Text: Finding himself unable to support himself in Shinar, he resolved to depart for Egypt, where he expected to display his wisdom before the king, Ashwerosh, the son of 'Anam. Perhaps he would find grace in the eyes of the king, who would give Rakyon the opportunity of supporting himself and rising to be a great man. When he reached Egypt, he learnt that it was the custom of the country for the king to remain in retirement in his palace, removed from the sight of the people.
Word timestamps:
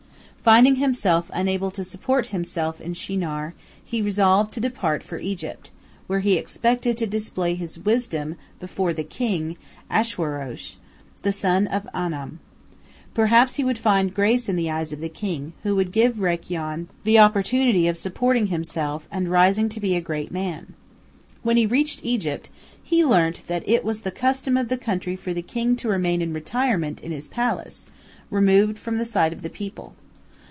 Finding 0.43 0.77
himself 0.77 1.29
unable 1.35 1.69
to 1.69 1.83
support 1.83 2.25
himself 2.33 2.81
in 2.81 2.95
Shinar, 2.95 3.53
he 3.85 4.01
resolved 4.01 4.51
to 4.55 4.59
depart 4.59 5.03
for 5.03 5.19
Egypt, 5.19 5.69
where 6.07 6.21
he 6.21 6.33
expected 6.33 6.97
to 6.97 7.05
display 7.05 7.53
his 7.53 7.77
wisdom 7.77 8.37
before 8.59 8.91
the 8.91 9.03
king, 9.03 9.55
Ashwerosh, 9.91 10.77
the 11.21 11.31
son 11.31 11.67
of 11.67 11.85
'Anam. 11.93 12.39
Perhaps 13.13 13.57
he 13.57 13.63
would 13.63 13.77
find 13.77 14.15
grace 14.15 14.49
in 14.49 14.55
the 14.55 14.71
eyes 14.71 14.91
of 14.91 14.99
the 14.99 15.09
king, 15.09 15.53
who 15.61 15.75
would 15.75 15.91
give 15.91 16.17
Rakyon 16.19 16.87
the 17.03 17.19
opportunity 17.19 17.87
of 17.87 17.95
supporting 17.95 18.47
himself 18.47 19.07
and 19.11 19.29
rising 19.29 19.69
to 19.69 19.79
be 19.79 19.95
a 19.95 20.01
great 20.01 20.31
man. 20.31 20.73
When 21.43 21.55
he 21.55 21.67
reached 21.67 22.03
Egypt, 22.03 22.49
he 22.81 23.05
learnt 23.05 23.43
that 23.45 23.61
it 23.69 23.85
was 23.85 24.01
the 24.01 24.09
custom 24.09 24.57
of 24.57 24.69
the 24.69 24.77
country 24.77 25.15
for 25.15 25.35
the 25.35 25.43
king 25.43 25.75
to 25.75 25.87
remain 25.87 26.19
in 26.19 26.33
retirement 26.33 26.99
in 27.01 27.11
his 27.11 27.27
palace, 27.27 27.89
removed 28.31 28.79
from 28.79 28.97
the 28.97 29.05
sight 29.05 29.33
of 29.33 29.43
the 29.43 29.49
people. 29.51 29.93